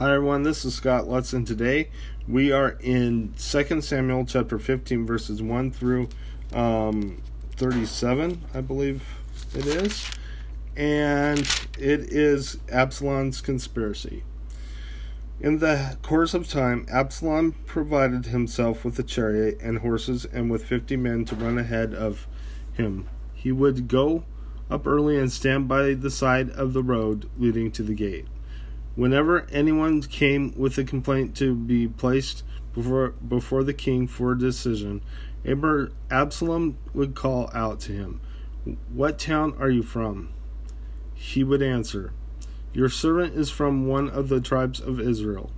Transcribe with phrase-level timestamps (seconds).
[0.00, 1.90] Hi everyone, this is Scott Lutz, and today
[2.26, 6.08] we are in 2 Samuel chapter 15, verses 1 through
[6.54, 7.20] um,
[7.56, 9.04] 37, I believe
[9.54, 10.10] it is.
[10.74, 11.40] And
[11.78, 14.22] it is Absalom's conspiracy.
[15.38, 20.64] In the course of time, Absalom provided himself with a chariot and horses and with
[20.64, 22.26] 50 men to run ahead of
[22.72, 23.06] him.
[23.34, 24.24] He would go
[24.70, 28.28] up early and stand by the side of the road leading to the gate.
[28.96, 32.42] Whenever anyone came with a complaint to be placed
[32.74, 35.00] before before the king for a decision,
[36.10, 38.20] Absalom would call out to him,
[38.92, 40.30] "What town are you from?"
[41.14, 42.12] He would answer,
[42.72, 45.50] "Your servant is from one of the tribes of Israel."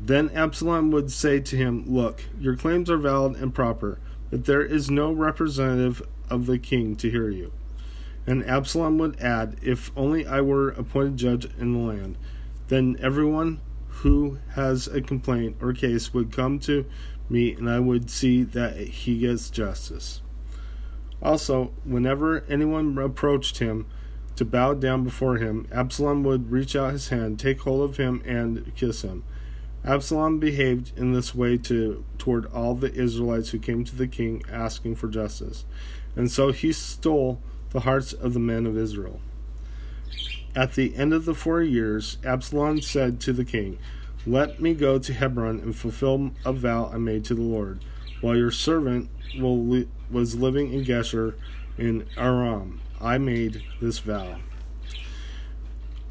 [0.00, 3.98] Then Absalom would say to him, Look, your claims are valid and proper,
[4.30, 7.52] but there is no representative of the king to hear you.
[8.26, 12.18] And Absalom would add, If only I were appointed judge in the land,
[12.68, 16.84] then everyone who has a complaint or case would come to
[17.28, 20.20] me, and I would see that he gets justice.
[21.22, 23.86] Also, whenever anyone approached him
[24.36, 28.22] to bow down before him, Absalom would reach out his hand, take hold of him,
[28.26, 29.24] and kiss him.
[29.84, 34.42] Absalom behaved in this way to toward all the Israelites who came to the king
[34.50, 35.64] asking for justice.
[36.16, 37.40] And so he stole
[37.76, 39.20] the hearts of the men of Israel.
[40.54, 43.78] At the end of the four years, Absalom said to the king,
[44.26, 47.84] Let me go to Hebron and fulfill a vow I made to the Lord,
[48.22, 51.34] while your servant was living in Geshur
[51.76, 52.80] in Aram.
[52.98, 54.36] I made this vow.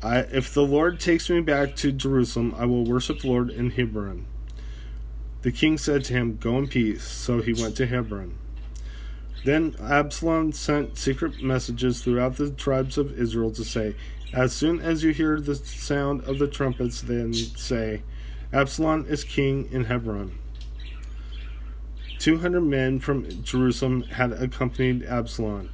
[0.03, 3.72] I, if the Lord takes me back to Jerusalem, I will worship the Lord in
[3.72, 4.27] Hebron.
[5.41, 7.03] The king said to him, Go in peace.
[7.03, 8.38] So he went to Hebron.
[9.45, 13.95] Then Absalom sent secret messages throughout the tribes of Israel to say,
[14.33, 18.01] As soon as you hear the sound of the trumpets, then say,
[18.51, 20.39] Absalom is king in Hebron.
[22.17, 25.69] 200 men from Jerusalem had accompanied Absalom.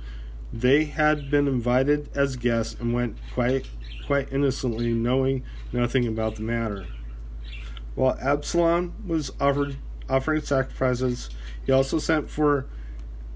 [0.51, 3.69] They had been invited as guests and went quite,
[4.05, 6.87] quite innocently, knowing nothing about the matter.
[7.95, 9.77] While Absalom was offered,
[10.09, 11.29] offering sacrifices,
[11.65, 12.65] he also sent for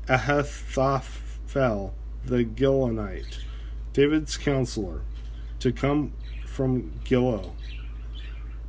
[0.07, 1.93] Ahithophel
[2.25, 3.39] the Gilonite,
[3.93, 5.01] David's counselor,
[5.59, 6.13] to come
[6.45, 7.51] from Gilo,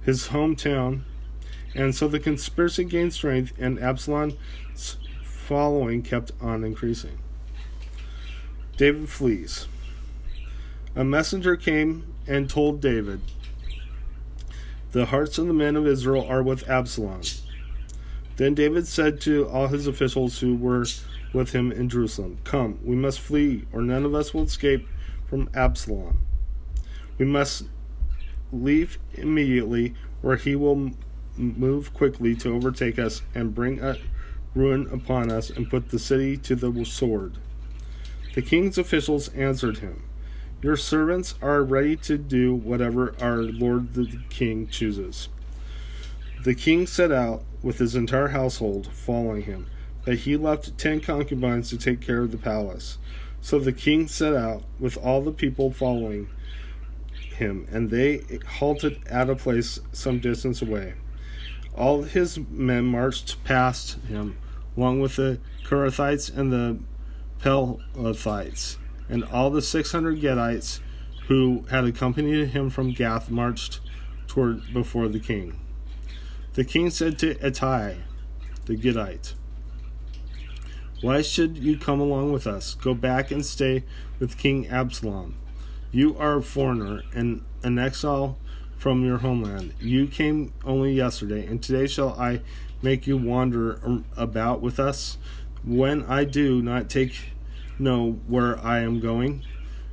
[0.02, 1.02] his hometown,
[1.74, 7.18] and so the conspiracy gained strength, and Absalom's following kept on increasing.
[8.76, 9.68] David flees.
[10.94, 13.20] A messenger came and told David,
[14.92, 17.20] The hearts of the men of Israel are with Absalom.
[18.36, 20.86] Then David said to all his officials who were
[21.32, 22.38] with him in Jerusalem.
[22.44, 24.88] Come, we must flee, or none of us will escape
[25.28, 26.18] from Absalom.
[27.18, 27.64] We must
[28.52, 30.92] leave immediately, or he will
[31.36, 33.80] move quickly to overtake us and bring
[34.54, 37.38] ruin upon us and put the city to the sword.
[38.34, 40.02] The king's officials answered him,
[40.62, 45.28] Your servants are ready to do whatever our lord the king chooses.
[46.42, 49.66] The king set out with his entire household following him
[50.06, 52.96] that he left ten concubines to take care of the palace.
[53.42, 56.30] So the king set out with all the people following
[57.34, 58.22] him, and they
[58.58, 60.94] halted at a place some distance away.
[61.76, 64.38] All his men marched past him,
[64.76, 66.78] along with the Kerethites and the
[67.40, 68.78] Pelethites,
[69.08, 70.80] and all the six hundred Gadites
[71.28, 73.80] who had accompanied him from Gath marched
[74.26, 75.60] toward before the king.
[76.54, 77.96] The king said to Ittai,
[78.64, 79.34] the Gittite,
[81.00, 82.74] why should you come along with us?
[82.74, 83.84] Go back and stay
[84.18, 85.36] with King Absalom.
[85.92, 88.38] You are a foreigner and an exile
[88.76, 89.74] from your homeland.
[89.80, 92.40] You came only yesterday, and today shall I
[92.82, 95.18] make you wander about with us?
[95.64, 97.30] When I do not take
[97.78, 99.42] know where I am going,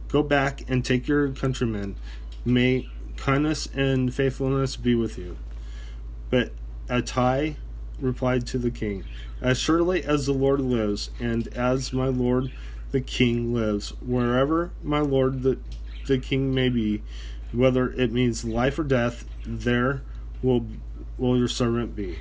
[0.07, 1.95] go back and take your countrymen.
[2.45, 5.37] May kindness and faithfulness be with you.
[6.29, 6.51] But
[6.89, 7.55] Ittai
[7.99, 9.03] replied to the king,
[9.41, 12.51] As surely as the Lord lives, and as my lord
[12.91, 15.57] the king lives, wherever my lord the,
[16.07, 17.01] the king may be,
[17.51, 20.01] whether it means life or death, there
[20.41, 20.65] will
[21.17, 22.19] will your servant be.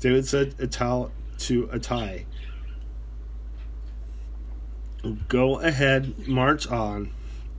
[0.00, 2.24] David said Atal to Ittai,
[5.28, 7.12] Go ahead, march on.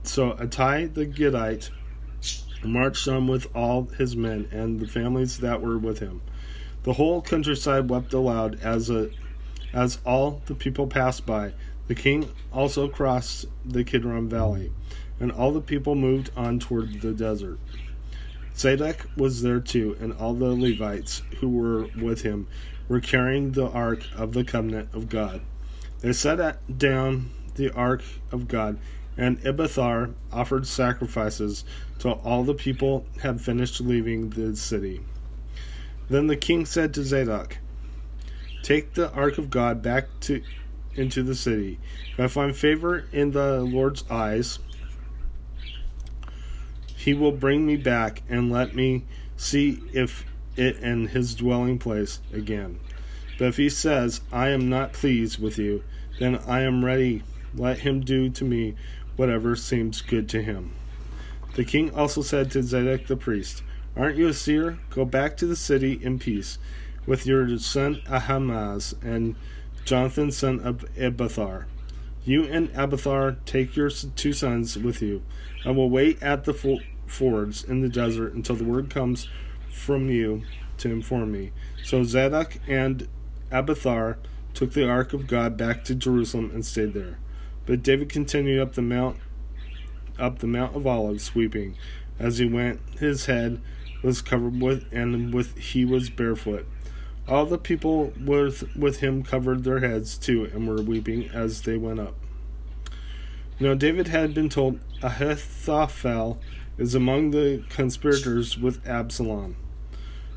[0.04, 1.70] So Ittai the Gittite
[2.64, 6.22] marched on with all his men and the families that were with him.
[6.84, 9.10] The whole countryside wept aloud as a,
[9.72, 11.52] as all the people passed by.
[11.86, 14.72] The king also crossed the Kidron Valley,
[15.20, 17.58] and all the people moved on toward the desert.
[18.56, 22.46] Zadok was there too, and all the Levites who were with him
[22.88, 25.40] were carrying the ark of the covenant of God.
[26.00, 28.02] They set down the ark
[28.32, 28.78] of God,
[29.16, 31.64] and Abiathar offered sacrifices
[31.98, 35.00] till all the people had finished leaving the city.
[36.12, 37.56] Then the king said to Zadok,
[38.62, 40.42] Take the ark of God back to
[40.94, 41.80] into the city.
[42.12, 44.58] If I find favor in the Lord's eyes,
[46.94, 49.06] he will bring me back and let me
[49.38, 52.78] see if it and his dwelling place again.
[53.38, 55.82] But if he says, I am not pleased with you,
[56.20, 57.22] then I am ready.
[57.54, 58.74] Let him do to me
[59.16, 60.72] whatever seems good to him.
[61.54, 63.62] The king also said to Zadok the priest,
[63.94, 64.78] Aren't you a seer?
[64.90, 66.58] Go back to the city in peace
[67.04, 69.34] with your son Ahimaaz and
[69.84, 71.66] Jonathan son of Abiathar.
[72.24, 75.22] You and Abiathar take your two sons with you.
[75.64, 79.28] I will wait at the fords in the desert until the word comes
[79.68, 80.42] from you
[80.78, 81.52] to inform me.
[81.84, 83.08] So Zadok and
[83.50, 84.18] Abiathar
[84.54, 87.18] took the ark of God back to Jerusalem and stayed there.
[87.66, 89.18] But David continued up the mount
[90.18, 91.76] up the Mount of Olives weeping.
[92.18, 93.60] As he went, his head
[94.02, 96.66] was covered with and with he was barefoot.
[97.28, 101.76] All the people with with him covered their heads too and were weeping as they
[101.76, 102.14] went up.
[103.60, 106.40] Now David had been told Ahithophel
[106.78, 109.56] is among the conspirators with Absalom.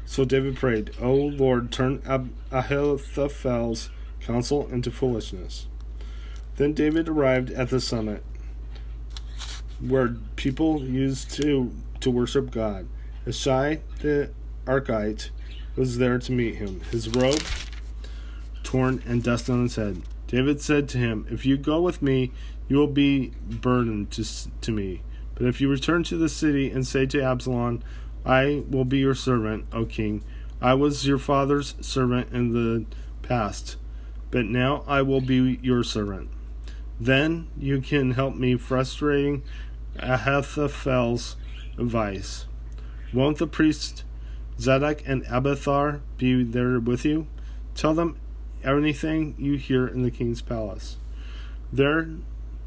[0.06, 3.90] So David prayed, O Lord, turn Ab- Ahithophel's
[4.20, 5.68] counsel into foolishness.
[6.58, 8.24] Then David arrived at the summit
[9.80, 12.88] where people used to, to worship God.
[13.25, 14.30] Hushai the
[14.66, 15.31] Arkite
[15.75, 17.42] was there to meet him, his robe
[18.63, 20.01] torn and dust on his head.
[20.27, 22.31] David said to him, If you go with me,
[22.68, 24.25] you will be burdened to,
[24.62, 25.01] to me.
[25.36, 27.83] But if you return to the city and say to Absalom,
[28.25, 30.24] I will be your servant, O king.
[30.62, 32.86] I was your father's servant in the
[33.22, 33.75] past,
[34.31, 36.30] but now I will be your servant.
[37.00, 39.44] Then you can help me frustrating
[39.98, 41.36] Ahithophel's
[41.77, 42.45] advice.
[43.16, 44.04] Won't the priests
[44.60, 47.28] Zadok and Abiathar be there with you?
[47.74, 48.18] Tell them
[48.62, 50.98] anything you hear in the king's palace.
[51.72, 52.10] Their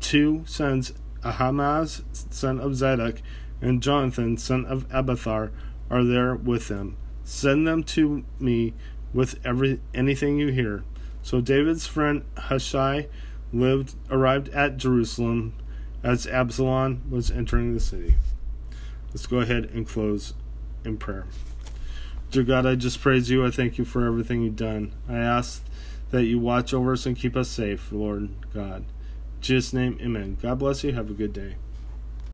[0.00, 3.21] two sons, Ahimaaz, son of Zadok,
[3.61, 5.50] and Jonathan, son of Abiathar,
[5.91, 6.97] are there with them.
[7.25, 8.73] Send them to me
[9.12, 10.83] with every anything you hear.
[11.21, 13.09] So David's friend Hushai
[13.53, 15.53] lived arrived at Jerusalem
[16.03, 18.15] as Absalom was entering the city.
[19.10, 20.34] Let's go ahead and close
[20.84, 21.26] in prayer.
[22.31, 23.44] Dear God, I just praise you.
[23.46, 24.93] I thank you for everything you've done.
[25.08, 25.64] I ask
[26.10, 28.84] that you watch over us and keep us safe, Lord God.
[29.37, 30.37] In Jesus' name, amen.
[30.43, 30.93] God bless you.
[30.93, 31.56] Have a good day.